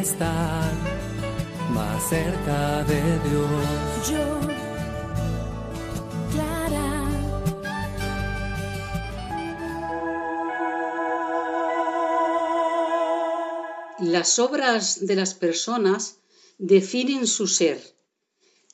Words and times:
Estar 0.00 0.72
más 1.70 2.08
cerca 2.08 2.84
de 2.84 3.02
Dios. 3.28 4.10
Yo, 4.10 4.40
Clara. 6.32 7.08
Las 13.98 14.38
obras 14.38 15.06
de 15.06 15.14
las 15.14 15.34
personas 15.34 16.16
definen 16.58 17.26
su 17.26 17.46
ser. 17.46 17.80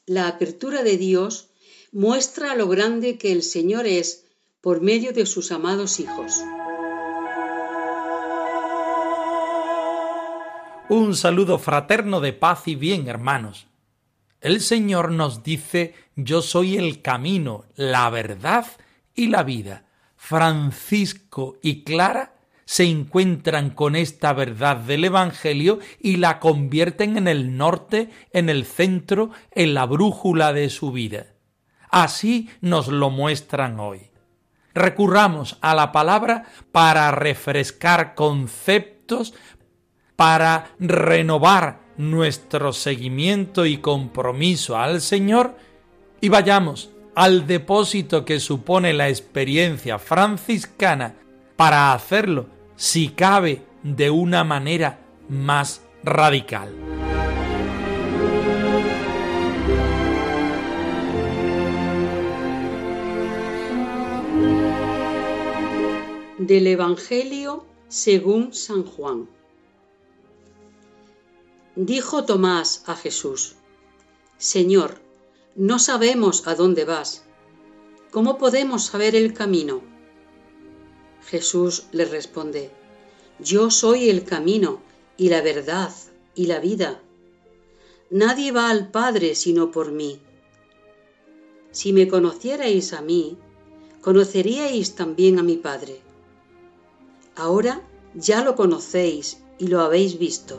La 0.06 0.28
apertura 0.28 0.82
de 0.82 0.96
Dios 0.96 1.48
muestra 1.92 2.54
lo 2.54 2.68
grande 2.68 3.18
que 3.18 3.32
el 3.32 3.42
Señor 3.42 3.86
es 3.86 4.24
por 4.60 4.80
medio 4.80 5.12
de 5.12 5.26
sus 5.26 5.52
amados 5.52 6.00
hijos. 6.00 6.42
Un 10.90 11.14
saludo 11.14 11.58
fraterno 11.58 12.20
de 12.20 12.32
paz 12.32 12.66
y 12.66 12.74
bien, 12.74 13.08
hermanos. 13.08 13.66
El 14.40 14.62
Señor 14.62 15.10
nos 15.10 15.42
dice, 15.42 15.92
yo 16.16 16.40
soy 16.40 16.78
el 16.78 17.02
camino, 17.02 17.66
la 17.76 18.08
verdad 18.08 18.66
y 19.14 19.26
la 19.26 19.42
vida. 19.42 19.84
Francisco 20.16 21.58
y 21.62 21.84
Clara 21.84 22.36
se 22.64 22.84
encuentran 22.84 23.68
con 23.68 23.96
esta 23.96 24.32
verdad 24.32 24.78
del 24.78 25.04
Evangelio 25.04 25.78
y 26.00 26.16
la 26.16 26.40
convierten 26.40 27.18
en 27.18 27.28
el 27.28 27.58
norte, 27.58 28.08
en 28.32 28.48
el 28.48 28.64
centro, 28.64 29.30
en 29.50 29.74
la 29.74 29.84
brújula 29.84 30.54
de 30.54 30.70
su 30.70 30.90
vida. 30.90 31.34
Así 31.90 32.48
nos 32.62 32.88
lo 32.88 33.10
muestran 33.10 33.78
hoy. 33.78 34.10
Recurramos 34.72 35.58
a 35.60 35.74
la 35.74 35.92
palabra 35.92 36.46
para 36.72 37.10
refrescar 37.10 38.14
conceptos, 38.14 39.34
para 40.18 40.72
renovar 40.80 41.78
nuestro 41.96 42.72
seguimiento 42.72 43.66
y 43.66 43.76
compromiso 43.76 44.76
al 44.76 45.00
Señor 45.00 45.56
y 46.20 46.28
vayamos 46.28 46.90
al 47.14 47.46
depósito 47.46 48.24
que 48.24 48.40
supone 48.40 48.92
la 48.92 49.08
experiencia 49.08 50.00
franciscana 50.00 51.14
para 51.54 51.92
hacerlo, 51.92 52.48
si 52.74 53.10
cabe, 53.10 53.62
de 53.84 54.10
una 54.10 54.42
manera 54.42 54.98
más 55.28 55.82
radical. 56.02 56.74
Del 66.38 66.66
Evangelio 66.66 67.66
según 67.86 68.52
San 68.52 68.82
Juan. 68.82 69.37
Dijo 71.80 72.24
Tomás 72.24 72.82
a 72.86 72.96
Jesús, 72.96 73.54
Señor, 74.36 74.96
no 75.54 75.78
sabemos 75.78 76.48
a 76.48 76.56
dónde 76.56 76.84
vas. 76.84 77.22
¿Cómo 78.10 78.36
podemos 78.36 78.86
saber 78.86 79.14
el 79.14 79.32
camino? 79.32 79.80
Jesús 81.24 81.84
le 81.92 82.04
responde, 82.04 82.72
Yo 83.38 83.70
soy 83.70 84.10
el 84.10 84.24
camino 84.24 84.80
y 85.16 85.28
la 85.28 85.40
verdad 85.40 85.94
y 86.34 86.46
la 86.46 86.58
vida. 86.58 87.00
Nadie 88.10 88.50
va 88.50 88.70
al 88.70 88.90
Padre 88.90 89.36
sino 89.36 89.70
por 89.70 89.92
mí. 89.92 90.20
Si 91.70 91.92
me 91.92 92.08
conocierais 92.08 92.92
a 92.92 93.02
mí, 93.02 93.38
conoceríais 94.00 94.96
también 94.96 95.38
a 95.38 95.44
mi 95.44 95.56
Padre. 95.56 96.00
Ahora 97.36 97.88
ya 98.14 98.42
lo 98.42 98.56
conocéis 98.56 99.38
y 99.60 99.68
lo 99.68 99.80
habéis 99.80 100.18
visto. 100.18 100.58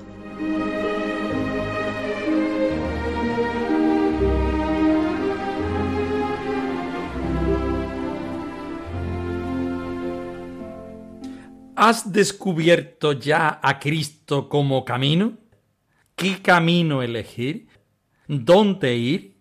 ¿Has 11.81 12.11
descubierto 12.11 13.13
ya 13.13 13.61
a 13.63 13.79
Cristo 13.79 14.49
como 14.49 14.83
camino? 14.83 15.37
¿Qué 16.13 16.41
camino 16.41 17.01
elegir? 17.01 17.69
¿Dónde 18.27 18.97
ir? 18.97 19.37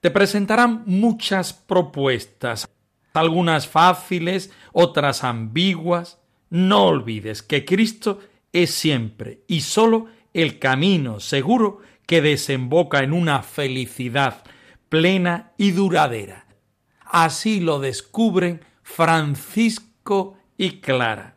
Te 0.00 0.10
presentarán 0.10 0.82
muchas 0.86 1.52
propuestas, 1.52 2.68
algunas 3.14 3.68
fáciles, 3.68 4.50
otras 4.72 5.22
ambiguas. 5.22 6.18
No 6.50 6.86
olvides 6.86 7.44
que 7.44 7.64
Cristo 7.64 8.18
es 8.52 8.72
siempre 8.72 9.44
y 9.46 9.60
sólo 9.60 10.06
el 10.34 10.58
camino 10.58 11.20
seguro 11.20 11.82
que 12.04 12.20
desemboca 12.20 13.04
en 13.04 13.12
una 13.12 13.44
felicidad 13.44 14.42
plena 14.88 15.52
y 15.56 15.70
duradera. 15.70 16.48
Así 17.04 17.60
lo 17.60 17.78
descubren 17.78 18.64
Francisco 18.82 20.36
y 20.58 20.80
Clara 20.80 21.35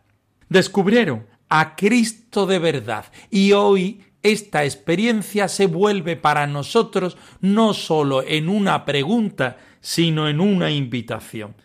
descubrieron 0.50 1.28
a 1.48 1.76
Cristo 1.76 2.46
de 2.46 2.60
verdad 2.60 3.06
y 3.30 3.54
hoy 3.54 4.04
esta 4.22 4.66
experiencia 4.66 5.48
se 5.48 5.66
vuelve 5.66 6.18
para 6.18 6.46
nosotros 6.46 7.18
no 7.40 7.74
sólo 7.74 8.22
en 8.22 8.50
una 8.50 8.84
pregunta, 8.84 9.58
sino 9.80 10.28
en 10.28 10.42
una 10.42 10.72
invitación. 10.72 11.56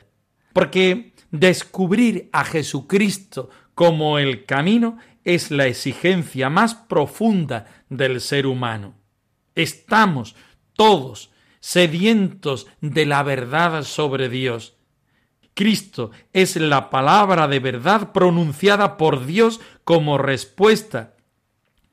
Porque 0.53 1.15
descubrir 1.33 2.28
a 2.33 2.44
Jesucristo 2.44 3.50
como 3.75 4.19
el 4.19 4.44
camino 4.44 4.99
es 5.25 5.50
la 5.50 5.67
exigencia 5.67 6.49
más 6.49 6.75
profunda 6.75 7.67
del 7.89 8.21
ser 8.21 8.47
humano. 8.47 8.94
Estamos 9.56 10.37
todos 10.75 11.33
sedientos 11.59 12.67
de 12.81 13.06
la 13.06 13.23
verdad 13.23 13.83
sobre 13.83 14.28
Dios 14.28 14.74
Cristo 15.54 16.10
es 16.32 16.56
la 16.56 16.91
palabra 16.91 17.47
de 17.47 17.60
verdad 17.60 18.12
pronunciada 18.12 18.97
por 18.97 19.25
Dios 19.25 19.60
como 19.84 20.19
respuesta 20.19 21.15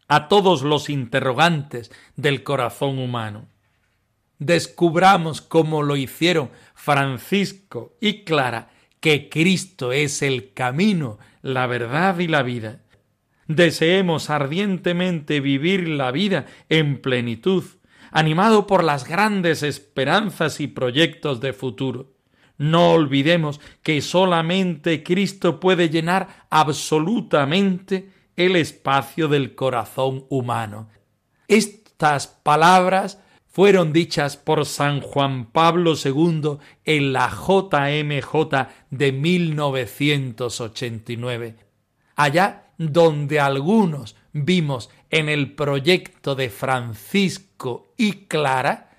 a 0.07 0.27
todos 0.27 0.63
los 0.63 0.89
interrogantes 0.89 1.91
del 2.15 2.43
corazón 2.43 2.99
humano. 2.99 3.47
Descubramos 4.39 5.41
como 5.41 5.83
lo 5.83 5.95
hicieron 5.95 6.49
Francisco 6.73 7.95
y 8.01 8.23
Clara 8.23 8.71
que 8.99 9.29
Cristo 9.29 9.91
es 9.91 10.21
el 10.21 10.53
camino, 10.53 11.19
la 11.41 11.67
verdad 11.67 12.17
y 12.19 12.27
la 12.27 12.43
vida. 12.43 12.81
Deseemos 13.47 14.29
ardientemente 14.29 15.39
vivir 15.39 15.87
la 15.87 16.11
vida 16.11 16.45
en 16.69 17.01
plenitud, 17.01 17.63
animado 18.11 18.67
por 18.67 18.83
las 18.83 19.07
grandes 19.07 19.63
esperanzas 19.63 20.59
y 20.59 20.67
proyectos 20.67 21.41
de 21.41 21.53
futuro. 21.53 22.13
No 22.61 22.91
olvidemos 22.91 23.59
que 23.81 23.99
solamente 24.01 25.01
Cristo 25.01 25.59
puede 25.59 25.89
llenar 25.89 26.45
absolutamente 26.51 28.11
el 28.35 28.55
espacio 28.55 29.27
del 29.27 29.55
corazón 29.55 30.25
humano. 30.29 30.87
Estas 31.47 32.27
palabras 32.27 33.19
fueron 33.47 33.91
dichas 33.91 34.37
por 34.37 34.67
San 34.67 35.01
Juan 35.01 35.45
Pablo 35.45 35.95
II 35.95 36.59
en 36.85 37.13
la 37.13 37.31
JMJ 37.31 38.67
de 38.91 39.11
1989, 39.11 41.55
allá 42.15 42.67
donde 42.77 43.39
algunos 43.39 44.15
vimos 44.33 44.91
en 45.09 45.29
el 45.29 45.55
proyecto 45.55 46.35
de 46.35 46.51
Francisco 46.51 47.87
y 47.97 48.27
Clara 48.27 48.91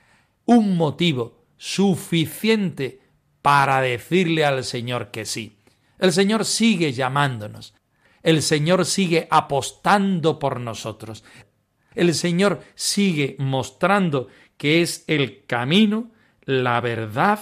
un 0.47 0.77
motivo 0.77 1.45
suficiente 1.57 3.02
para 3.43 3.81
decirle 3.81 4.45
al 4.45 4.65
Señor 4.65 5.11
que 5.11 5.25
sí. 5.25 5.59
El 5.99 6.13
Señor 6.13 6.45
sigue 6.45 6.93
llamándonos. 6.93 7.75
El 8.23 8.43
Señor 8.43 8.87
sigue 8.87 9.27
apostando 9.31 10.39
por 10.39 10.61
nosotros. 10.61 11.25
El 11.95 12.15
Señor 12.15 12.63
sigue 12.75 13.37
mostrando 13.39 14.29
que 14.57 14.81
es 14.81 15.05
el 15.09 15.45
camino, 15.47 16.13
la 16.45 16.81
verdad 16.81 17.41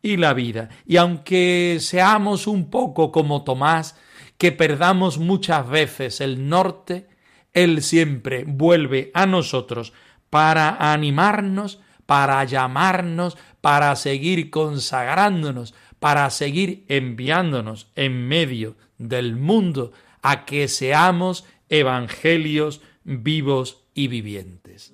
y 0.00 0.16
la 0.16 0.32
vida. 0.32 0.68
Y 0.86 0.96
aunque 0.96 1.78
seamos 1.80 2.46
un 2.46 2.70
poco 2.70 3.12
como 3.12 3.44
Tomás, 3.44 3.96
que 4.38 4.52
perdamos 4.52 5.18
muchas 5.18 5.68
veces 5.68 6.20
el 6.20 6.48
norte, 6.48 7.08
Él 7.52 7.82
siempre 7.82 8.44
vuelve 8.46 9.10
a 9.14 9.26
nosotros 9.26 9.92
para 10.30 10.92
animarnos, 10.92 11.80
para 12.12 12.44
llamarnos, 12.44 13.38
para 13.62 13.96
seguir 13.96 14.50
consagrándonos, 14.50 15.72
para 15.98 16.28
seguir 16.28 16.84
enviándonos 16.88 17.86
en 17.96 18.28
medio 18.28 18.76
del 18.98 19.34
mundo 19.36 19.92
a 20.20 20.44
que 20.44 20.68
seamos 20.68 21.46
evangelios 21.70 22.82
vivos 23.02 23.78
y 23.94 24.08
vivientes. 24.08 24.92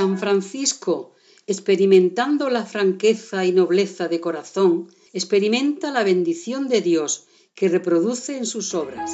San 0.00 0.16
Francisco, 0.16 1.14
experimentando 1.46 2.48
la 2.48 2.64
franqueza 2.64 3.44
y 3.44 3.52
nobleza 3.52 4.08
de 4.08 4.18
corazón, 4.18 4.88
experimenta 5.12 5.90
la 5.90 6.02
bendición 6.04 6.68
de 6.68 6.80
Dios 6.80 7.26
que 7.54 7.68
reproduce 7.68 8.38
en 8.38 8.46
sus 8.46 8.72
obras. 8.72 9.10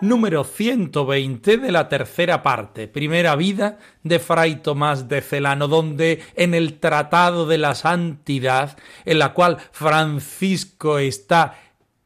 Número 0.00 0.44
120 0.44 1.56
de 1.56 1.72
la 1.72 1.88
tercera 1.88 2.44
parte, 2.44 2.86
primera 2.86 3.34
vida 3.34 3.80
de 4.04 4.20
Fray 4.20 4.62
Tomás 4.62 5.08
de 5.08 5.22
Celano, 5.22 5.66
donde 5.66 6.22
en 6.36 6.54
el 6.54 6.78
Tratado 6.78 7.44
de 7.44 7.58
la 7.58 7.74
Santidad, 7.74 8.78
en 9.04 9.18
la 9.18 9.34
cual 9.34 9.58
Francisco 9.72 11.00
está 11.00 11.58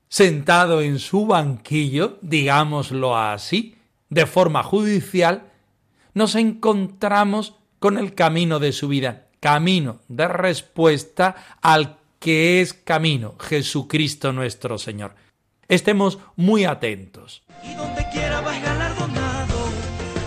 sentado 0.08 0.80
en 0.80 0.98
su 0.98 1.26
banquillo, 1.26 2.16
digámoslo 2.22 3.18
así, 3.18 3.74
de 4.10 4.26
forma 4.26 4.62
judicial, 4.62 5.50
nos 6.14 6.34
encontramos 6.34 7.56
con 7.78 7.98
el 7.98 8.14
camino 8.14 8.60
de 8.60 8.72
su 8.72 8.88
vida, 8.88 9.26
camino 9.40 10.00
de 10.08 10.28
respuesta 10.28 11.34
al 11.60 11.98
que 12.18 12.62
es 12.62 12.72
camino, 12.72 13.34
Jesucristo 13.38 14.32
nuestro 14.32 14.78
Señor. 14.78 15.14
Estemos 15.68 16.18
muy 16.36 16.64
atentos. 16.64 17.42
Y 17.62 17.74
donde 17.74 18.06
quiera 18.10 18.40
vas 18.40 18.62
galardonado 18.62 19.58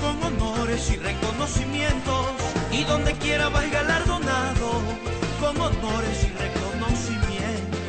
con 0.01 0.23
honores 0.23 0.91
y 0.91 0.97
reconocimientos. 0.97 2.27
Y 2.71 2.83
donde 2.83 3.13
quiera 3.13 3.49
vas 3.49 3.71
galardonado 3.71 4.71
con 5.39 5.59
honores 5.59 6.23
y 6.23 6.37
reconocimientos. 6.37 7.79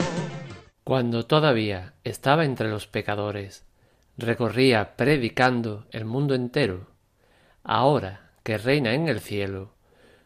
Cuando 0.84 1.26
todavía 1.26 1.92
estaba 2.04 2.46
entre 2.46 2.70
los 2.70 2.86
pecadores, 2.86 3.66
recorría 4.18 4.96
predicando 4.96 5.86
el 5.92 6.04
mundo 6.04 6.34
entero. 6.34 6.88
Ahora 7.62 8.32
que 8.42 8.58
reina 8.58 8.92
en 8.92 9.08
el 9.08 9.20
cielo, 9.20 9.70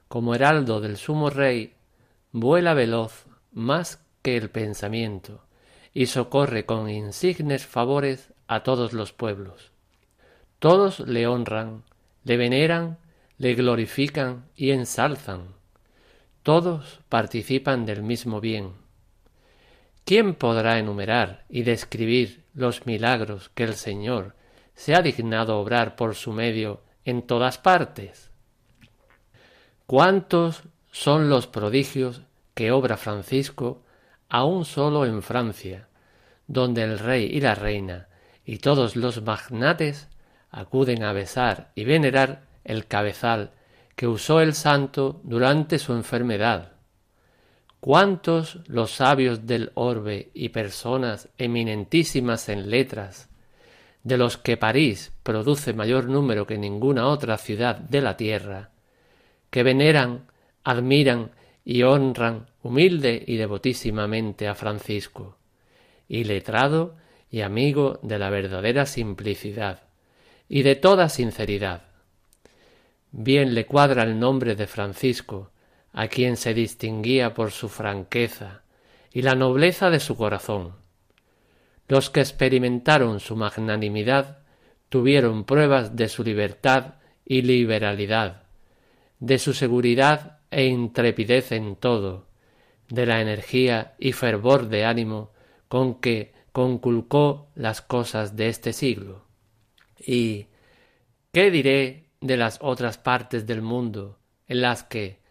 como 0.08 0.34
heraldo 0.34 0.80
del 0.80 0.96
sumo 0.96 1.30
rey, 1.30 1.74
vuela 2.32 2.74
veloz 2.74 3.26
más 3.52 4.02
que 4.22 4.36
el 4.36 4.50
pensamiento, 4.50 5.44
y 5.92 6.06
socorre 6.06 6.64
con 6.64 6.88
insignes 6.88 7.66
favores 7.66 8.32
a 8.48 8.62
todos 8.62 8.94
los 8.94 9.12
pueblos. 9.12 9.72
Todos 10.58 11.00
le 11.00 11.26
honran, 11.26 11.82
le 12.24 12.36
veneran, 12.36 12.98
le 13.36 13.54
glorifican 13.54 14.46
y 14.56 14.70
ensalzan. 14.70 15.48
Todos 16.42 17.00
participan 17.08 17.84
del 17.84 18.02
mismo 18.02 18.40
bien. 18.40 18.81
¿Quién 20.04 20.34
podrá 20.34 20.78
enumerar 20.78 21.44
y 21.48 21.62
describir 21.62 22.44
los 22.54 22.86
milagros 22.86 23.50
que 23.50 23.64
el 23.64 23.74
Señor 23.74 24.34
se 24.74 24.94
ha 24.94 25.02
dignado 25.02 25.58
obrar 25.58 25.96
por 25.96 26.14
su 26.14 26.32
medio 26.32 26.82
en 27.04 27.22
todas 27.22 27.58
partes? 27.58 28.30
¿Cuántos 29.86 30.64
son 30.90 31.28
los 31.28 31.46
prodigios 31.46 32.22
que 32.54 32.72
obra 32.72 32.96
Francisco 32.96 33.82
aún 34.28 34.64
solo 34.64 35.06
en 35.06 35.22
Francia, 35.22 35.88
donde 36.46 36.82
el 36.82 36.98
rey 36.98 37.24
y 37.32 37.40
la 37.40 37.54
reina 37.54 38.08
y 38.44 38.58
todos 38.58 38.96
los 38.96 39.22
magnates 39.22 40.08
acuden 40.50 41.02
a 41.02 41.12
besar 41.12 41.70
y 41.74 41.84
venerar 41.84 42.42
el 42.64 42.86
cabezal 42.86 43.52
que 43.94 44.06
usó 44.06 44.40
el 44.40 44.54
santo 44.54 45.20
durante 45.22 45.78
su 45.78 45.92
enfermedad. 45.92 46.72
¿Cuántos 47.84 48.60
los 48.68 48.92
sabios 48.92 49.44
del 49.44 49.72
orbe 49.74 50.30
y 50.34 50.50
personas 50.50 51.28
eminentísimas 51.36 52.48
en 52.48 52.70
letras, 52.70 53.28
de 54.04 54.16
los 54.16 54.36
que 54.36 54.56
París 54.56 55.10
produce 55.24 55.72
mayor 55.72 56.04
número 56.08 56.46
que 56.46 56.58
ninguna 56.58 57.08
otra 57.08 57.38
ciudad 57.38 57.74
de 57.74 58.00
la 58.00 58.16
tierra, 58.16 58.70
que 59.50 59.64
veneran, 59.64 60.28
admiran 60.62 61.32
y 61.64 61.82
honran 61.82 62.46
humilde 62.62 63.20
y 63.26 63.36
devotísimamente 63.36 64.46
a 64.46 64.54
Francisco, 64.54 65.38
y 66.06 66.22
letrado 66.22 66.94
y 67.32 67.40
amigo 67.40 67.98
de 68.04 68.20
la 68.20 68.30
verdadera 68.30 68.86
simplicidad 68.86 69.82
y 70.48 70.62
de 70.62 70.76
toda 70.76 71.08
sinceridad. 71.08 71.82
Bien 73.10 73.54
le 73.54 73.66
cuadra 73.66 74.04
el 74.04 74.20
nombre 74.20 74.54
de 74.54 74.68
Francisco, 74.68 75.50
a 75.92 76.08
quien 76.08 76.36
se 76.36 76.54
distinguía 76.54 77.34
por 77.34 77.50
su 77.50 77.68
franqueza 77.68 78.62
y 79.12 79.22
la 79.22 79.34
nobleza 79.34 79.90
de 79.90 80.00
su 80.00 80.16
corazón. 80.16 80.74
Los 81.88 82.10
que 82.10 82.20
experimentaron 82.20 83.20
su 83.20 83.36
magnanimidad 83.36 84.38
tuvieron 84.88 85.44
pruebas 85.44 85.96
de 85.96 86.08
su 86.08 86.24
libertad 86.24 86.94
y 87.24 87.42
liberalidad, 87.42 88.44
de 89.20 89.38
su 89.38 89.52
seguridad 89.52 90.40
e 90.50 90.66
intrepidez 90.66 91.52
en 91.52 91.76
todo, 91.76 92.26
de 92.88 93.06
la 93.06 93.20
energía 93.20 93.94
y 93.98 94.12
fervor 94.12 94.68
de 94.68 94.84
ánimo 94.84 95.32
con 95.68 96.00
que 96.00 96.34
conculcó 96.52 97.48
las 97.54 97.80
cosas 97.80 98.36
de 98.36 98.48
este 98.48 98.72
siglo. 98.72 99.24
Y 99.98 100.48
¿qué 101.32 101.50
diré 101.50 102.10
de 102.20 102.36
las 102.36 102.58
otras 102.60 102.98
partes 102.98 103.46
del 103.46 103.62
mundo 103.62 104.18
en 104.46 104.60
las 104.60 104.82
que, 104.82 105.21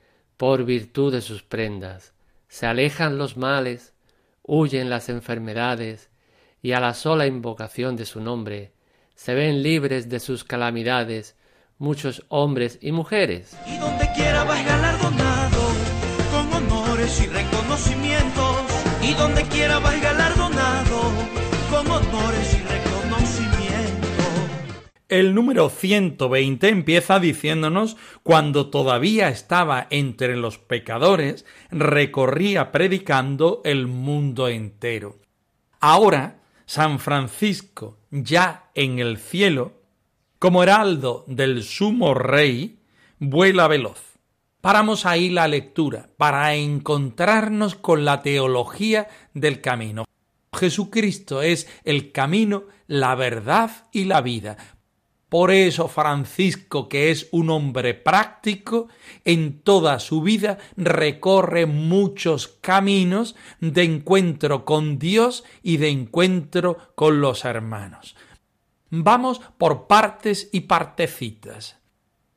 por 0.42 0.66
virtud 0.66 1.14
de 1.14 1.22
sus 1.22 1.44
prendas, 1.44 2.14
se 2.48 2.66
alejan 2.66 3.20
los 3.20 3.38
males, 3.38 3.94
huyen 4.42 4.90
las 4.90 5.08
enfermedades, 5.08 6.10
y 6.64 6.72
a 6.72 6.80
la 6.80 6.96
sola 6.96 7.28
invocación 7.28 7.96
de 7.96 8.08
su 8.08 8.22
nombre 8.22 8.72
se 9.14 9.36
ven 9.36 9.62
libres 9.62 10.10
de 10.10 10.20
sus 10.20 10.44
calamidades 10.44 11.36
muchos 11.78 12.26
hombres 12.30 12.80
y 12.82 12.92
mujeres? 12.92 13.56
El 25.12 25.36
número 25.36 25.70
120 25.70 26.70
empieza 26.70 27.20
diciéndonos 27.20 27.98
cuando 28.24 28.70
todavía 28.70 29.28
estaba 29.28 29.88
entre 29.90 30.38
los 30.38 30.58
pecadores, 30.58 31.46
recorría 31.70 32.72
predicando 32.72 33.60
el 33.66 33.88
mundo 33.88 34.48
entero. 34.48 35.20
Ahora, 35.82 36.40
San 36.66 36.98
Francisco, 36.98 37.98
ya 38.10 38.70
en 38.74 39.00
el 39.00 39.18
cielo, 39.18 39.74
como 40.40 40.64
heraldo 40.64 41.26
del 41.28 41.64
sumo 41.64 42.14
rey, 42.14 42.80
vuela 43.20 43.68
veloz. 43.68 44.18
Paramos 44.62 45.06
ahí 45.06 45.30
la 45.30 45.50
lectura 45.50 46.08
para 46.16 46.56
encontrarnos 46.56 47.76
con 47.76 48.06
la 48.06 48.22
teología 48.22 49.10
del 49.34 49.60
camino. 49.60 50.06
Jesucristo 50.58 51.42
es 51.42 51.68
el 51.84 52.14
camino, 52.14 52.64
la 52.88 53.16
verdad 53.16 53.90
y 53.92 54.06
la 54.06 54.22
vida. 54.22 54.56
Por 55.32 55.52
eso 55.52 55.88
Francisco, 55.88 56.90
que 56.90 57.10
es 57.10 57.30
un 57.32 57.52
hombre 57.52 57.94
práctico, 57.94 58.90
en 59.24 59.62
toda 59.62 59.98
su 60.00 60.22
vida 60.22 60.58
recorre 60.76 61.66
muchos 61.66 62.50
caminos 62.50 63.38
de 63.62 63.84
encuentro 63.84 64.66
con 64.66 65.00
Dios 65.00 65.46
y 65.64 65.78
de 65.78 65.88
encuentro 65.88 66.78
con 66.96 67.22
los 67.22 67.46
hermanos. 67.46 68.18
Vamos 68.90 69.40
por 69.58 69.88
partes 69.88 70.50
y 70.52 70.60
partecitas. 70.60 71.78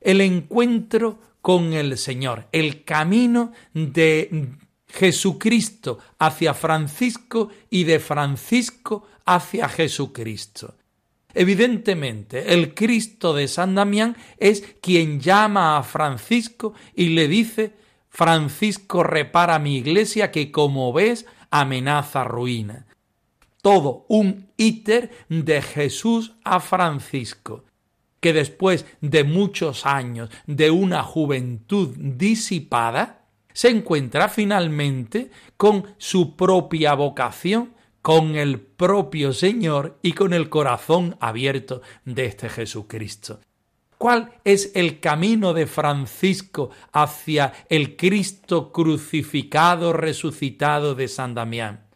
El 0.00 0.20
encuentro 0.20 1.18
con 1.42 1.72
el 1.72 1.98
Señor, 1.98 2.46
el 2.52 2.84
camino 2.84 3.50
de 3.72 4.50
Jesucristo 4.86 5.98
hacia 6.20 6.54
Francisco 6.54 7.48
y 7.70 7.82
de 7.82 7.98
Francisco 7.98 9.08
hacia 9.24 9.68
Jesucristo. 9.68 10.76
Evidentemente, 11.34 12.54
el 12.54 12.74
Cristo 12.74 13.34
de 13.34 13.48
San 13.48 13.74
Damián 13.74 14.16
es 14.38 14.62
quien 14.80 15.20
llama 15.20 15.76
a 15.76 15.82
Francisco 15.82 16.74
y 16.94 17.08
le 17.08 17.26
dice, 17.26 17.74
Francisco 18.08 19.02
repara 19.02 19.58
mi 19.58 19.76
iglesia 19.76 20.30
que 20.30 20.52
como 20.52 20.92
ves 20.92 21.26
amenaza 21.50 22.22
ruina. 22.22 22.86
Todo 23.60 24.06
un 24.08 24.50
íter 24.56 25.10
de 25.28 25.60
Jesús 25.62 26.36
a 26.44 26.60
Francisco, 26.60 27.64
que 28.20 28.32
después 28.32 28.86
de 29.00 29.24
muchos 29.24 29.86
años 29.86 30.30
de 30.46 30.70
una 30.70 31.02
juventud 31.02 31.96
disipada, 31.96 33.24
se 33.52 33.70
encuentra 33.70 34.28
finalmente 34.28 35.30
con 35.56 35.94
su 35.98 36.36
propia 36.36 36.94
vocación 36.94 37.73
con 38.04 38.36
el 38.36 38.60
propio 38.60 39.32
Señor 39.32 39.98
y 40.02 40.12
con 40.12 40.34
el 40.34 40.50
corazón 40.50 41.16
abierto 41.20 41.80
de 42.04 42.26
este 42.26 42.50
Jesucristo. 42.50 43.40
¿Cuál 43.96 44.34
es 44.44 44.72
el 44.74 45.00
camino 45.00 45.54
de 45.54 45.66
Francisco 45.66 46.68
hacia 46.92 47.54
el 47.70 47.96
Cristo 47.96 48.72
crucificado, 48.72 49.94
resucitado 49.94 50.94
de 50.94 51.08
San 51.08 51.32
Damián? 51.32 51.86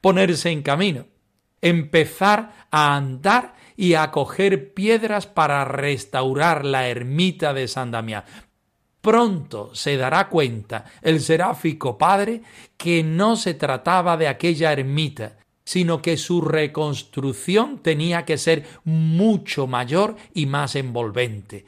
Ponerse 0.00 0.48
en 0.48 0.62
camino, 0.62 1.08
empezar 1.60 2.66
a 2.70 2.96
andar 2.96 3.54
y 3.76 3.92
a 3.94 4.10
coger 4.12 4.72
piedras 4.72 5.26
para 5.26 5.66
restaurar 5.66 6.64
la 6.64 6.88
ermita 6.88 7.52
de 7.52 7.68
San 7.68 7.90
Damián, 7.90 8.24
Pronto 9.04 9.74
se 9.74 9.98
dará 9.98 10.30
cuenta 10.30 10.86
el 11.02 11.20
seráfico 11.20 11.98
padre 11.98 12.40
que 12.78 13.02
no 13.02 13.36
se 13.36 13.52
trataba 13.52 14.16
de 14.16 14.28
aquella 14.28 14.72
ermita, 14.72 15.36
sino 15.62 16.00
que 16.00 16.16
su 16.16 16.40
reconstrucción 16.40 17.80
tenía 17.80 18.24
que 18.24 18.38
ser 18.38 18.64
mucho 18.84 19.66
mayor 19.66 20.16
y 20.32 20.46
más 20.46 20.74
envolvente. 20.74 21.66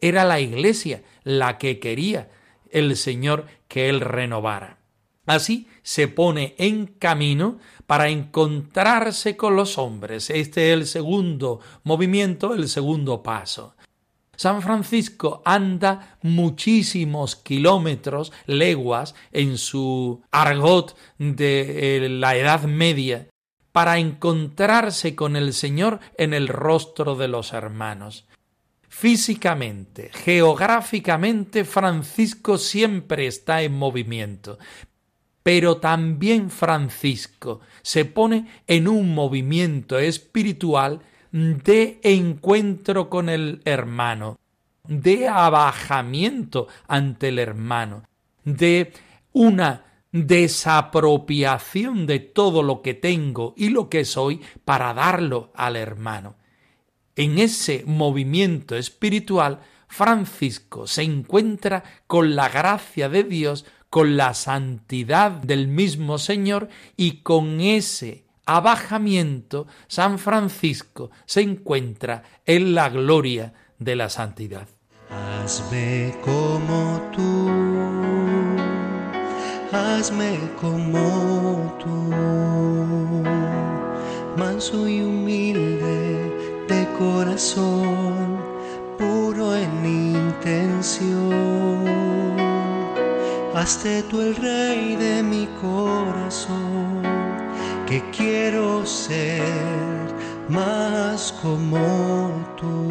Era 0.00 0.24
la 0.24 0.40
iglesia 0.40 1.02
la 1.24 1.58
que 1.58 1.78
quería 1.78 2.30
el 2.70 2.96
Señor 2.96 3.44
que 3.68 3.90
él 3.90 4.00
renovara. 4.00 4.78
Así 5.26 5.68
se 5.82 6.08
pone 6.08 6.54
en 6.56 6.86
camino 6.86 7.58
para 7.86 8.08
encontrarse 8.08 9.36
con 9.36 9.56
los 9.56 9.76
hombres. 9.76 10.30
Este 10.30 10.72
es 10.72 10.78
el 10.78 10.86
segundo 10.86 11.60
movimiento, 11.84 12.54
el 12.54 12.66
segundo 12.66 13.22
paso. 13.22 13.74
San 14.38 14.62
Francisco 14.62 15.42
anda 15.44 16.16
muchísimos 16.22 17.34
kilómetros, 17.34 18.32
leguas, 18.46 19.16
en 19.32 19.58
su 19.58 20.22
argot 20.30 20.96
de 21.18 21.96
eh, 21.96 22.08
la 22.08 22.36
Edad 22.36 22.62
Media, 22.62 23.26
para 23.72 23.98
encontrarse 23.98 25.16
con 25.16 25.34
el 25.34 25.52
Señor 25.52 25.98
en 26.16 26.34
el 26.34 26.46
rostro 26.46 27.16
de 27.16 27.26
los 27.26 27.52
hermanos. 27.52 28.28
Físicamente, 28.88 30.12
geográficamente, 30.14 31.64
Francisco 31.64 32.58
siempre 32.58 33.26
está 33.26 33.62
en 33.62 33.76
movimiento, 33.76 34.60
pero 35.42 35.78
también 35.78 36.48
Francisco 36.50 37.58
se 37.82 38.04
pone 38.04 38.46
en 38.68 38.86
un 38.86 39.12
movimiento 39.16 39.98
espiritual 39.98 41.00
de 41.32 42.00
encuentro 42.02 43.08
con 43.10 43.28
el 43.28 43.60
hermano, 43.64 44.38
de 44.84 45.28
abajamiento 45.28 46.68
ante 46.86 47.28
el 47.28 47.38
hermano, 47.38 48.04
de 48.44 48.92
una 49.32 49.84
desapropiación 50.12 52.06
de 52.06 52.18
todo 52.20 52.62
lo 52.62 52.80
que 52.80 52.94
tengo 52.94 53.54
y 53.56 53.68
lo 53.68 53.88
que 53.88 54.04
soy 54.04 54.40
para 54.64 54.94
darlo 54.94 55.52
al 55.54 55.76
hermano. 55.76 56.36
En 57.14 57.38
ese 57.38 57.84
movimiento 57.86 58.76
espiritual, 58.76 59.60
Francisco 59.88 60.86
se 60.86 61.02
encuentra 61.02 61.82
con 62.06 62.36
la 62.36 62.48
gracia 62.48 63.08
de 63.08 63.24
Dios, 63.24 63.64
con 63.90 64.16
la 64.16 64.34
santidad 64.34 65.30
del 65.30 65.66
mismo 65.66 66.18
Señor 66.18 66.68
y 66.96 67.22
con 67.22 67.60
ese 67.60 68.27
abajamiento, 68.48 69.66
San 69.88 70.18
Francisco 70.18 71.10
se 71.26 71.42
encuentra 71.42 72.22
en 72.46 72.74
la 72.74 72.88
gloria 72.88 73.52
de 73.78 73.94
la 73.94 74.08
santidad. 74.08 74.66
Hazme 75.10 76.14
como 76.24 76.98
tú, 77.14 77.50
hazme 79.70 80.38
como 80.58 81.76
tú, 81.78 82.14
manso 84.38 84.88
y 84.88 85.02
humilde 85.02 86.64
de 86.68 86.88
corazón, 86.98 88.40
puro 88.96 89.54
en 89.54 89.84
intención. 89.84 91.18
Hazte 93.54 94.02
tú 94.04 94.22
el 94.22 94.34
rey 94.36 94.96
de 94.96 95.22
mi 95.22 95.46
corazón 95.60 96.97
que 97.88 98.02
quiero 98.10 98.84
ser 98.84 99.40
más 100.50 101.32
como 101.40 102.30
tú, 102.54 102.86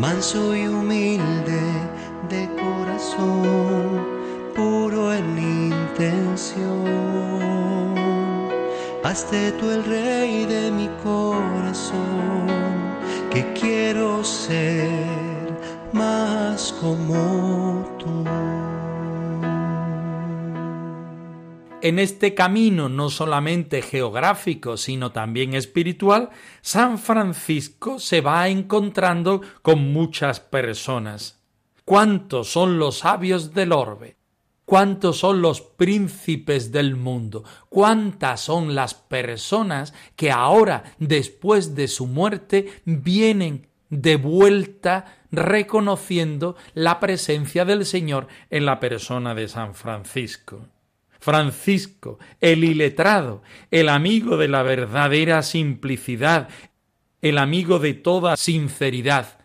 manso 0.00 0.56
y 0.56 0.66
humilde 0.66 1.62
de 2.28 2.48
corazón, 2.56 4.04
puro 4.56 5.12
en 5.14 5.38
intención. 5.38 6.84
Hazte 9.04 9.52
tú 9.52 9.70
el 9.70 9.84
rey 9.84 10.44
de 10.44 10.72
mi 10.72 10.88
corazón, 11.04 12.48
que 13.30 13.52
quiero 13.52 14.24
ser 14.24 14.90
más 15.92 16.74
como 16.80 17.88
tú. 18.00 18.24
En 21.84 21.98
este 21.98 22.32
camino 22.32 22.88
no 22.88 23.10
solamente 23.10 23.82
geográfico, 23.82 24.78
sino 24.78 25.12
también 25.12 25.52
espiritual, 25.52 26.30
San 26.62 26.98
Francisco 26.98 27.98
se 27.98 28.22
va 28.22 28.48
encontrando 28.48 29.42
con 29.60 29.92
muchas 29.92 30.40
personas. 30.40 31.42
¿Cuántos 31.84 32.48
son 32.48 32.78
los 32.78 33.00
sabios 33.00 33.52
del 33.52 33.72
orbe? 33.72 34.16
¿Cuántos 34.64 35.18
son 35.18 35.42
los 35.42 35.60
príncipes 35.60 36.72
del 36.72 36.96
mundo? 36.96 37.44
¿Cuántas 37.68 38.40
son 38.40 38.74
las 38.74 38.94
personas 38.94 39.92
que 40.16 40.30
ahora, 40.30 40.84
después 40.98 41.74
de 41.74 41.88
su 41.88 42.06
muerte, 42.06 42.80
vienen 42.86 43.66
de 43.90 44.16
vuelta 44.16 45.18
reconociendo 45.30 46.56
la 46.72 46.98
presencia 46.98 47.66
del 47.66 47.84
Señor 47.84 48.26
en 48.48 48.64
la 48.64 48.80
persona 48.80 49.34
de 49.34 49.48
San 49.48 49.74
Francisco? 49.74 50.68
Francisco, 51.24 52.18
el 52.42 52.64
iletrado, 52.64 53.42
el 53.70 53.88
amigo 53.88 54.36
de 54.36 54.46
la 54.46 54.62
verdadera 54.62 55.42
simplicidad, 55.42 56.50
el 57.22 57.38
amigo 57.38 57.78
de 57.78 57.94
toda 57.94 58.36
sinceridad. 58.36 59.38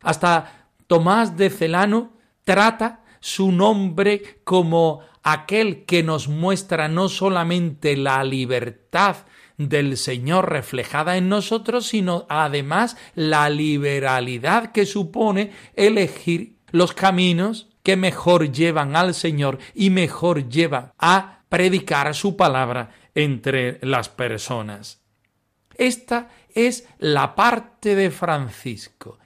Hasta 0.00 0.68
Tomás 0.86 1.36
de 1.36 1.50
Celano 1.50 2.12
trata 2.44 3.02
su 3.18 3.50
nombre 3.50 4.42
como 4.44 5.00
aquel 5.24 5.86
que 5.86 6.04
nos 6.04 6.28
muestra 6.28 6.86
no 6.86 7.08
solamente 7.08 7.96
la 7.96 8.22
libertad 8.22 9.16
del 9.56 9.96
Señor 9.96 10.48
reflejada 10.48 11.16
en 11.16 11.28
nosotros, 11.28 11.88
sino 11.88 12.26
además 12.28 12.96
la 13.16 13.50
liberalidad 13.50 14.70
que 14.70 14.86
supone 14.86 15.50
elegir 15.74 16.58
los 16.70 16.92
caminos 16.92 17.67
que 17.88 17.96
mejor 17.96 18.52
llevan 18.52 18.96
al 18.96 19.14
Señor 19.14 19.56
y 19.74 19.88
mejor 19.88 20.50
llevan 20.50 20.92
a 20.98 21.44
predicar 21.48 22.14
su 22.14 22.36
palabra 22.36 22.90
entre 23.14 23.78
las 23.80 24.10
personas. 24.10 25.00
Esta 25.74 26.28
es 26.54 26.86
la 26.98 27.34
parte 27.34 27.94
de 27.94 28.10
Francisco. 28.10 29.18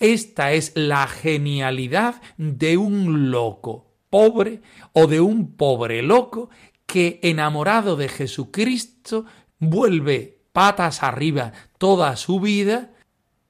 Esta 0.00 0.50
es 0.50 0.72
la 0.74 1.06
genialidad 1.06 2.20
de 2.38 2.76
un 2.76 3.30
loco 3.30 3.92
pobre 4.10 4.62
o 4.94 5.06
de 5.06 5.20
un 5.20 5.54
pobre 5.54 6.02
loco 6.02 6.50
que 6.86 7.20
enamorado 7.22 7.94
de 7.94 8.08
Jesucristo 8.08 9.26
vuelve 9.60 10.40
patas 10.52 11.04
arriba 11.04 11.52
toda 11.78 12.16
su 12.16 12.40
vida, 12.40 12.94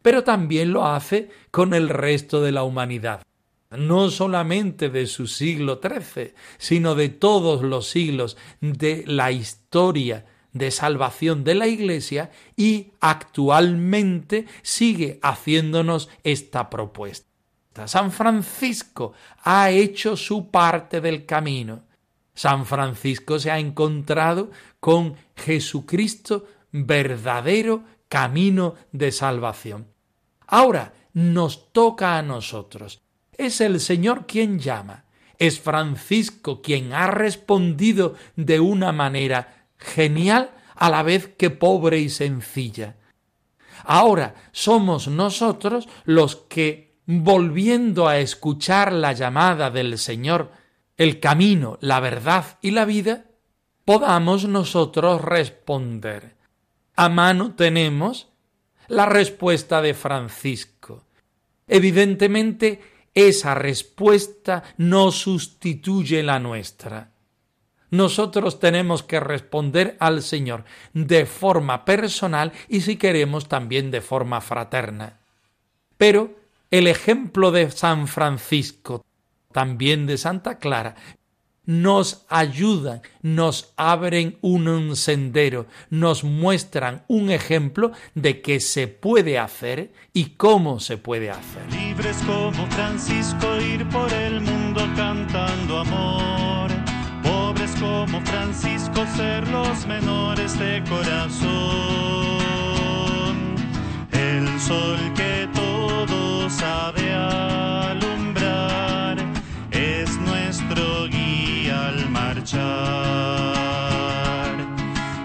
pero 0.03 0.25
también 0.25 0.75
lo 0.75 0.85
hace 0.85 1.31
con 1.51 1.73
el 1.73 1.89
resto 1.89 2.43
de 2.43 2.53
la 2.53 2.65
humanidad 2.65 3.23
no 3.77 4.11
solamente 4.11 4.89
de 4.89 5.07
su 5.07 5.27
siglo 5.27 5.81
XIII, 5.83 6.35
sino 6.59 6.95
de 6.95 7.09
todos 7.09 7.63
los 7.63 7.89
siglos 7.89 8.37
de 8.61 9.05
la 9.07 9.33
historia 9.33 10.27
de 10.53 10.71
salvación 10.71 11.45
de 11.45 11.55
la 11.55 11.67
Iglesia 11.67 12.31
y 12.57 12.93
actualmente 13.01 14.47
sigue 14.63 15.19
haciéndonos 15.23 16.09
esta 16.25 16.69
propuesta. 16.69 17.27
San 17.87 18.13
Francisco 18.13 19.15
ha 19.43 19.71
hecho 19.71 20.17
su 20.17 20.51
parte 20.51 21.01
del 21.01 21.25
camino. 21.25 21.85
San 22.35 22.67
Francisco 22.67 23.39
se 23.39 23.51
ha 23.51 23.59
encontrado 23.59 24.51
con 24.79 25.17
Jesucristo 25.37 26.47
verdadero 26.71 27.85
camino 28.09 28.75
de 28.93 29.11
salvación. 29.11 29.89
Ahora 30.47 30.93
nos 31.15 31.73
toca 31.73 32.19
a 32.19 32.23
nosotros. 32.23 33.03
Es 33.37 33.61
el 33.61 33.81
Señor 33.81 34.27
quien 34.27 34.59
llama. 34.59 35.05
Es 35.39 35.61
Francisco 35.61 36.63
quien 36.63 36.93
ha 36.93 37.09
respondido 37.09 38.15
de 38.37 38.61
una 38.61 38.93
manera 38.93 39.67
genial 39.79 40.51
a 40.75 40.91
la 40.91 41.03
vez 41.03 41.29
que 41.37 41.51
pobre 41.51 41.99
y 41.99 42.09
sencilla. 42.09 42.97
Ahora 43.85 44.35
somos 44.53 45.09
nosotros 45.09 45.89
los 46.05 46.37
que, 46.37 46.99
volviendo 47.07 48.07
a 48.07 48.19
escuchar 48.19 48.93
la 48.93 49.13
llamada 49.13 49.71
del 49.71 49.99
Señor, 49.99 50.53
el 50.97 51.19
camino, 51.19 51.79
la 51.81 52.01
verdad 52.01 52.59
y 52.61 52.71
la 52.71 52.85
vida, 52.85 53.25
podamos 53.85 54.47
nosotros 54.47 55.21
responder. 55.23 56.37
A 56.95 57.09
mano 57.09 57.55
tenemos 57.55 58.29
la 58.89 59.07
respuesta 59.07 59.83
de 59.83 59.95
Francisco. 59.95 61.05
Evidentemente, 61.67 62.92
esa 63.15 63.55
respuesta 63.55 64.63
no 64.77 65.13
sustituye 65.13 66.23
la 66.23 66.39
nuestra 66.39 67.13
nosotros 67.93 68.59
tenemos 68.59 69.03
que 69.03 69.21
responder 69.21 69.99
al 70.01 70.23
Señor 70.23 70.65
de 70.95 71.27
forma 71.27 71.85
personal 71.85 72.53
y 72.67 72.81
si 72.81 72.97
queremos 72.97 73.49
también 73.49 73.91
de 73.91 74.01
forma 74.01 74.41
fraterna. 74.41 75.21
Pero 75.99 76.35
el 76.71 76.87
ejemplo 76.87 77.53
de 77.53 77.71
San 77.71 78.09
Francisco, 78.09 79.05
también 79.53 80.07
de 80.07 80.17
Santa 80.17 80.59
Clara, 80.59 80.97
nos 81.65 82.25
ayudan, 82.29 83.03
nos 83.23 83.73
abren 83.77 84.37
un 84.41 84.97
sendero, 84.97 85.67
nos 85.91 86.25
muestran 86.25 87.05
un 87.09 87.31
ejemplo 87.31 87.93
de 88.15 88.41
qué 88.41 88.61
se 88.61 88.89
puede 88.89 89.39
hacer 89.39 89.93
y 90.13 90.31
cómo 90.37 90.81
se 90.81 90.99
puede 90.99 91.31
hacer. 91.31 91.63
Libres 91.71 92.17
como 92.27 92.67
Francisco 92.69 93.47
ir 93.61 93.89
por 93.89 94.13
el 94.13 94.41
mundo 94.41 94.83
cantando 94.97 95.79
amor 95.79 96.63
como 97.83 98.21
Francisco 98.21 99.05
ser 99.17 99.47
los 99.49 99.87
menores 99.87 100.59
de 100.59 100.83
corazón. 100.89 101.51
El 104.13 104.61
sol 104.61 104.99
que 105.15 105.49
todo 105.53 106.49
sabe 106.49 107.13
alumbrar 107.13 107.72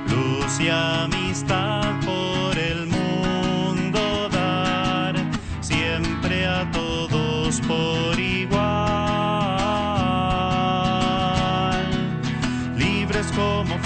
Luz 0.08 0.60
y 0.60 0.70
amistad 0.70 2.00
por 2.06 2.58
el 2.58 2.88
mundo 2.88 4.30
dar, 4.30 5.16
siempre 5.62 6.46
a 6.48 6.70
todos 6.72 7.60
por 7.62 8.08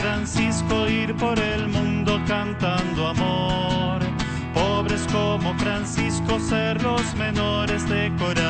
Francisco 0.01 0.87
ir 0.87 1.15
por 1.15 1.37
el 1.39 1.67
mundo 1.67 2.21
cantando 2.27 3.07
amor. 3.07 3.99
Pobres 4.53 5.05
como 5.11 5.53
Francisco 5.57 6.39
ser 6.39 6.81
los 6.81 7.15
menores 7.15 7.87
de 7.89 8.11
corazón. 8.17 8.40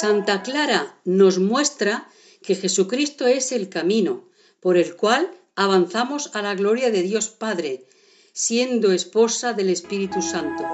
Santa 0.00 0.40
Clara 0.40 0.94
nos 1.04 1.38
muestra 1.38 2.08
que 2.42 2.54
Jesucristo 2.54 3.26
es 3.26 3.52
el 3.52 3.68
camino 3.68 4.30
por 4.58 4.78
el 4.78 4.96
cual 4.96 5.30
avanzamos 5.56 6.34
a 6.34 6.40
la 6.40 6.54
gloria 6.54 6.90
de 6.90 7.02
Dios 7.02 7.28
Padre, 7.28 7.84
siendo 8.32 8.92
esposa 8.92 9.52
del 9.52 9.68
Espíritu 9.68 10.22
Santo. 10.22 10.64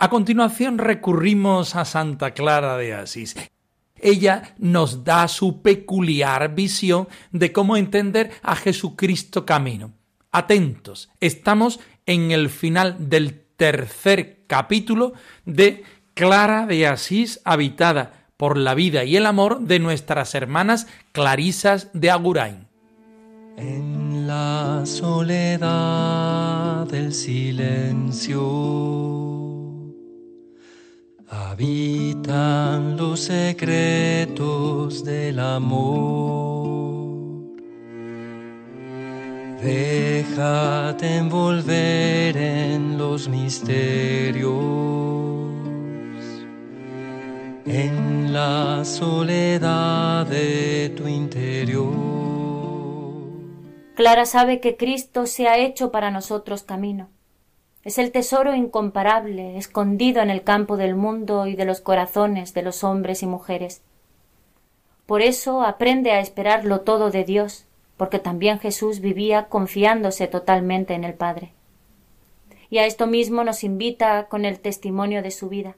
A 0.00 0.08
continuación 0.08 0.78
recurrimos 0.78 1.76
a 1.76 1.84
Santa 1.84 2.32
Clara 2.32 2.78
de 2.78 2.94
Asís. 2.94 3.36
Ella 3.96 4.54
nos 4.56 5.04
da 5.04 5.28
su 5.28 5.60
peculiar 5.60 6.54
visión 6.54 7.06
de 7.32 7.52
cómo 7.52 7.76
entender 7.76 8.30
a 8.40 8.56
Jesucristo 8.56 9.44
camino. 9.44 9.92
Atentos, 10.32 11.10
estamos 11.20 11.80
en 12.06 12.30
el 12.30 12.48
final 12.48 13.10
del 13.10 13.45
tercer 13.56 14.44
capítulo 14.46 15.12
de 15.44 15.84
Clara 16.14 16.66
de 16.66 16.86
Asís 16.86 17.40
habitada 17.44 18.26
por 18.36 18.56
la 18.56 18.74
vida 18.74 19.04
y 19.04 19.16
el 19.16 19.26
amor 19.26 19.60
de 19.60 19.78
nuestras 19.78 20.34
hermanas 20.34 20.86
Clarisas 21.12 21.90
de 21.92 22.10
Agurain. 22.10 22.66
En 23.56 24.26
la 24.26 24.82
soledad 24.84 26.86
del 26.86 27.14
silencio 27.14 28.42
habitan 31.28 32.96
los 32.96 33.20
secretos 33.20 35.04
del 35.04 35.38
amor. 35.40 36.65
Envolver 40.98 42.36
en 42.36 42.98
los 42.98 43.28
misterios, 43.28 44.50
en 47.66 48.32
la 48.32 48.84
soledad 48.84 50.26
de 50.26 50.92
tu 50.96 51.06
interior. 51.06 51.92
Clara 53.94 54.26
sabe 54.26 54.60
que 54.60 54.76
Cristo 54.76 55.26
se 55.26 55.48
ha 55.48 55.58
hecho 55.58 55.90
para 55.90 56.10
nosotros 56.10 56.62
camino 56.62 57.08
es 57.86 57.98
el 57.98 58.10
tesoro 58.10 58.52
incomparable 58.52 59.58
escondido 59.58 60.20
en 60.20 60.28
el 60.28 60.42
campo 60.42 60.76
del 60.76 60.96
mundo 60.96 61.46
y 61.46 61.54
de 61.54 61.64
los 61.64 61.80
corazones 61.80 62.52
de 62.52 62.62
los 62.62 62.82
hombres 62.82 63.22
y 63.22 63.28
mujeres. 63.28 63.80
Por 65.06 65.22
eso 65.22 65.62
aprende 65.62 66.10
a 66.10 66.18
esperarlo 66.18 66.80
todo 66.80 67.12
de 67.12 67.22
Dios, 67.22 67.64
porque 67.96 68.18
también 68.18 68.58
Jesús 68.58 69.00
vivía 69.00 69.48
confiándose 69.48 70.26
totalmente 70.26 70.94
en 70.94 71.04
el 71.04 71.14
Padre. 71.14 71.52
Y 72.68 72.78
a 72.78 72.86
esto 72.86 73.06
mismo 73.06 73.44
nos 73.44 73.64
invita 73.64 74.26
con 74.28 74.44
el 74.44 74.60
testimonio 74.60 75.22
de 75.22 75.30
su 75.30 75.48
vida. 75.48 75.76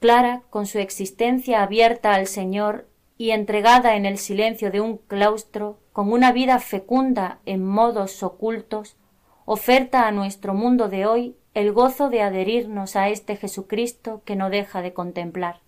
Clara, 0.00 0.42
con 0.50 0.66
su 0.66 0.78
existencia 0.78 1.62
abierta 1.62 2.14
al 2.14 2.26
Señor 2.26 2.86
y 3.16 3.30
entregada 3.30 3.96
en 3.96 4.06
el 4.06 4.18
silencio 4.18 4.70
de 4.70 4.80
un 4.80 4.98
claustro, 4.98 5.78
con 5.92 6.12
una 6.12 6.32
vida 6.32 6.58
fecunda 6.58 7.38
en 7.46 7.64
modos 7.64 8.22
ocultos, 8.22 8.96
oferta 9.44 10.06
a 10.06 10.10
nuestro 10.10 10.54
mundo 10.54 10.88
de 10.88 11.06
hoy 11.06 11.36
el 11.54 11.72
gozo 11.72 12.10
de 12.10 12.20
adherirnos 12.22 12.96
a 12.96 13.08
este 13.08 13.36
Jesucristo 13.36 14.22
que 14.24 14.36
no 14.36 14.50
deja 14.50 14.82
de 14.82 14.92
contemplar. 14.92 15.60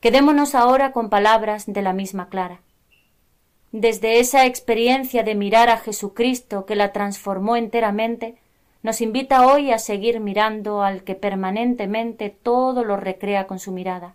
Quedémonos 0.00 0.54
ahora 0.54 0.92
con 0.92 1.10
palabras 1.10 1.64
de 1.66 1.82
la 1.82 1.92
misma 1.92 2.28
Clara. 2.28 2.60
Desde 3.72 4.20
esa 4.20 4.44
experiencia 4.44 5.22
de 5.22 5.34
mirar 5.34 5.70
a 5.70 5.78
Jesucristo 5.78 6.66
que 6.66 6.76
la 6.76 6.92
transformó 6.92 7.56
enteramente, 7.56 8.36
nos 8.82 9.00
invita 9.00 9.46
hoy 9.46 9.70
a 9.70 9.78
seguir 9.78 10.20
mirando 10.20 10.82
al 10.82 11.04
que 11.04 11.14
permanentemente 11.14 12.28
todo 12.28 12.84
lo 12.84 12.98
recrea 12.98 13.46
con 13.46 13.58
su 13.58 13.72
mirada. 13.72 14.14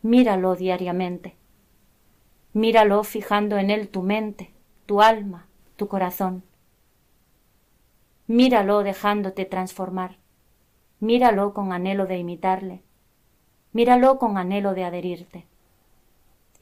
Míralo 0.00 0.54
diariamente. 0.54 1.34
Míralo 2.52 3.02
fijando 3.02 3.58
en 3.58 3.70
él 3.70 3.88
tu 3.88 4.02
mente, 4.02 4.52
tu 4.86 5.02
alma, 5.02 5.48
tu 5.74 5.88
corazón. 5.88 6.44
Míralo 8.28 8.84
dejándote 8.84 9.44
transformar. 9.44 10.18
Míralo 11.00 11.52
con 11.52 11.72
anhelo 11.72 12.06
de 12.06 12.18
imitarle. 12.18 12.82
Míralo 13.72 14.18
con 14.18 14.38
anhelo 14.38 14.74
de 14.74 14.84
adherirte. 14.84 15.46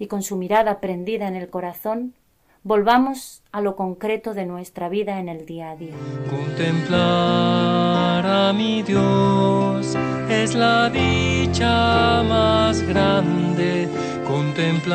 Y 0.01 0.09
con 0.09 0.23
su 0.23 0.37
mirada 0.37 0.81
prendida 0.81 1.29
en 1.29 1.37
el 1.37 1.51
corazón, 1.51 2.15
volvamos 2.63 3.43
a 3.53 3.61
lo 3.61 3.77
concreto 3.77 4.33
de 4.33 4.47
nuestra 4.47 4.89
vida 4.89 5.21
en 5.21 5.29
el 5.29 5.45
día 5.45 5.73
a 5.73 5.77
día. 5.77 5.93
Contemplar 6.31 8.25
a 8.25 8.55
mi 8.55 8.83
Dios 8.83 9.95
es 10.31 10.55
la 10.55 10.89
dicha 10.89 12.23
más 12.23 12.81
grande, 12.81 13.91
contemplarle 14.27 14.87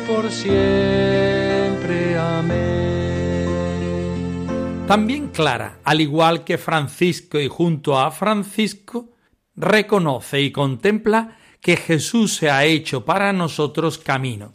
por 0.00 0.32
siempre. 0.32 2.18
Amén. 2.18 3.46
También 4.88 5.28
Clara, 5.28 5.78
al 5.84 6.00
igual 6.00 6.42
que 6.42 6.58
Francisco 6.58 7.38
y 7.38 7.46
junto 7.46 8.00
a 8.00 8.10
Francisco, 8.10 9.10
reconoce 9.54 10.40
y 10.40 10.50
contempla 10.50 11.36
que 11.64 11.78
Jesús 11.78 12.36
se 12.36 12.50
ha 12.50 12.66
hecho 12.66 13.06
para 13.06 13.32
nosotros 13.32 13.96
camino. 13.96 14.52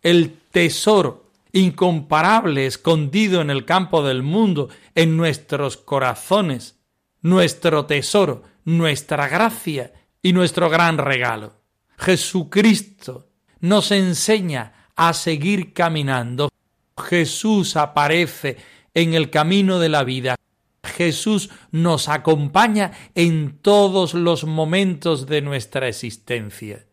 El 0.00 0.38
tesoro 0.50 1.26
incomparable 1.52 2.64
escondido 2.64 3.42
en 3.42 3.50
el 3.50 3.66
campo 3.66 4.02
del 4.02 4.22
mundo, 4.22 4.70
en 4.94 5.18
nuestros 5.18 5.76
corazones, 5.76 6.78
nuestro 7.20 7.84
tesoro, 7.84 8.42
nuestra 8.64 9.28
gracia 9.28 9.92
y 10.22 10.32
nuestro 10.32 10.70
gran 10.70 10.96
regalo. 10.96 11.52
Jesucristo 11.98 13.28
nos 13.60 13.90
enseña 13.90 14.88
a 14.96 15.12
seguir 15.12 15.74
caminando. 15.74 16.48
Jesús 16.96 17.76
aparece 17.76 18.56
en 18.94 19.12
el 19.12 19.28
camino 19.28 19.78
de 19.78 19.90
la 19.90 20.04
vida. 20.04 20.36
Jesús 20.82 21.50
nos 21.70 22.08
acompaña 22.08 22.92
en 23.14 23.58
todos 23.60 24.14
los 24.14 24.44
momentos 24.44 25.26
de 25.26 25.42
nuestra 25.42 25.88
existencia. 25.88 26.86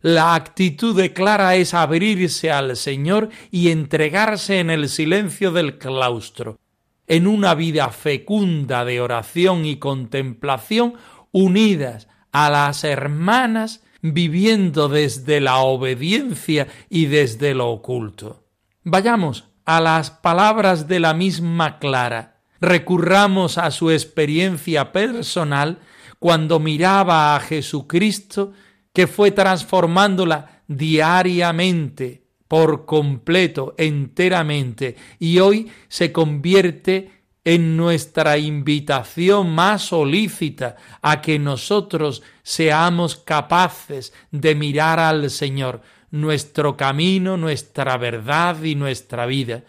La 0.00 0.34
actitud 0.34 0.96
de 0.96 1.12
Clara 1.12 1.56
es 1.56 1.74
abrirse 1.74 2.50
al 2.50 2.76
Señor 2.76 3.30
y 3.50 3.70
entregarse 3.70 4.60
en 4.60 4.70
el 4.70 4.88
silencio 4.88 5.52
del 5.52 5.78
claustro, 5.78 6.58
en 7.06 7.26
una 7.26 7.54
vida 7.54 7.88
fecunda 7.90 8.84
de 8.84 9.00
oración 9.00 9.64
y 9.64 9.76
contemplación 9.76 10.94
unidas 11.32 12.08
a 12.32 12.50
las 12.50 12.84
hermanas 12.84 13.82
viviendo 14.00 14.88
desde 14.88 15.40
la 15.40 15.58
obediencia 15.58 16.68
y 16.88 17.06
desde 17.06 17.54
lo 17.54 17.70
oculto. 17.70 18.44
Vayamos 18.84 19.48
a 19.64 19.80
las 19.80 20.10
palabras 20.10 20.86
de 20.86 21.00
la 21.00 21.14
misma 21.14 21.78
Clara, 21.78 22.35
recurramos 22.60 23.58
a 23.58 23.70
su 23.70 23.90
experiencia 23.90 24.92
personal 24.92 25.78
cuando 26.18 26.58
miraba 26.58 27.36
a 27.36 27.40
Jesucristo 27.40 28.52
que 28.92 29.06
fue 29.06 29.30
transformándola 29.30 30.62
diariamente, 30.66 32.22
por 32.48 32.86
completo, 32.86 33.74
enteramente, 33.76 34.96
y 35.18 35.38
hoy 35.40 35.70
se 35.88 36.12
convierte 36.12 37.10
en 37.44 37.76
nuestra 37.76 38.38
invitación 38.38 39.50
más 39.50 39.82
solícita 39.82 40.76
a 41.02 41.20
que 41.20 41.38
nosotros 41.38 42.22
seamos 42.42 43.16
capaces 43.16 44.12
de 44.32 44.54
mirar 44.54 44.98
al 44.98 45.30
Señor, 45.30 45.82
nuestro 46.10 46.76
camino, 46.76 47.36
nuestra 47.36 47.98
verdad 47.98 48.62
y 48.62 48.74
nuestra 48.74 49.26
vida. 49.26 49.62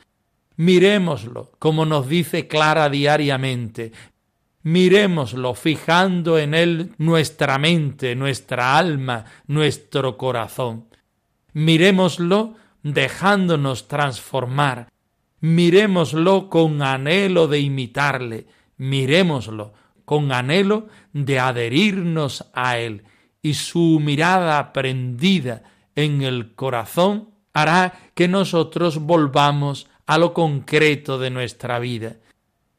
Miremoslo, 0.57 1.51
como 1.59 1.85
nos 1.85 2.09
dice 2.09 2.47
Clara 2.47 2.89
diariamente, 2.89 3.91
Miremoslo 4.63 5.53
fijando 5.53 6.37
en 6.37 6.53
él 6.53 6.93
nuestra 6.97 7.57
mente, 7.57 8.15
nuestra 8.15 8.77
alma, 8.77 9.23
nuestro 9.45 10.17
corazón. 10.17 10.87
Miremoslo 11.53 12.55
dejándonos 12.83 13.87
transformar. 13.87 14.89
Miremoslo 15.39 16.49
con 16.49 16.81
anhelo 16.81 17.47
de 17.47 17.59
imitarle. 17.61 18.47
Miremoslo 18.75 19.73
con 20.03 20.33
anhelo 20.33 20.87
de 21.13 21.39
adherirnos 21.39 22.45
a 22.53 22.77
él. 22.77 23.03
Y 23.41 23.53
su 23.53 24.01
mirada 24.01 24.73
prendida 24.73 25.63
en 25.95 26.23
el 26.23 26.55
corazón 26.55 27.29
hará 27.53 27.93
que 28.15 28.27
nosotros 28.27 28.99
volvamos 28.99 29.87
a 30.07 30.17
lo 30.17 30.33
concreto 30.33 31.19
de 31.19 31.29
nuestra 31.29 31.79
vida 31.79 32.17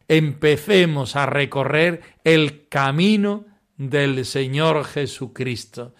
empecemos 0.08 1.14
a 1.16 1.26
recorrer 1.26 2.00
el 2.24 2.66
camino 2.68 3.44
del 3.76 4.24
Señor 4.24 4.84
Jesucristo, 4.84 5.94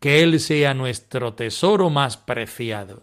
que 0.00 0.22
Él 0.22 0.38
sea 0.40 0.74
nuestro 0.74 1.34
tesoro 1.34 1.90
más 1.90 2.16
preciado. 2.16 3.02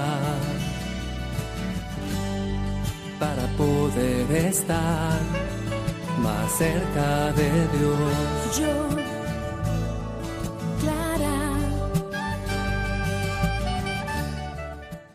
poder 3.93 4.31
estar 4.47 5.19
más 6.19 6.51
cerca 6.57 7.31
de 7.33 7.67
Dios. 7.77 8.90